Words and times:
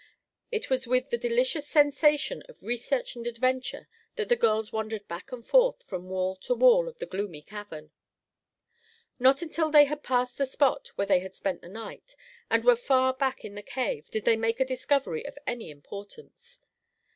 It 0.51 0.67
was 0.67 0.87
with 0.87 1.11
the 1.11 1.17
delicious 1.19 1.67
sensation 1.67 2.41
of 2.49 2.63
research 2.63 3.15
and 3.15 3.27
adventure 3.27 3.87
that 4.15 4.29
the 4.29 4.35
girls 4.35 4.71
wandered 4.71 5.07
back 5.07 5.31
and 5.31 5.45
forth 5.45 5.83
from 5.83 6.09
wall 6.09 6.35
to 6.37 6.55
wall 6.55 6.87
of 6.87 6.97
the 6.97 7.05
gloomy 7.05 7.43
cavern. 7.43 7.91
Not 9.19 9.43
until 9.43 9.69
they 9.69 9.85
had 9.85 10.01
passed 10.01 10.39
the 10.39 10.47
spot 10.47 10.87
where 10.95 11.05
they 11.05 11.19
had 11.19 11.35
spent 11.35 11.61
the 11.61 11.69
night, 11.69 12.15
and 12.49 12.63
were 12.65 12.75
far 12.75 13.13
back 13.13 13.45
in 13.45 13.53
the 13.53 13.61
cave, 13.61 14.09
did 14.09 14.25
they 14.25 14.37
make 14.37 14.59
a 14.59 14.65
discovery 14.65 15.23
of 15.23 15.37
any 15.45 15.69
importance. 15.69 16.61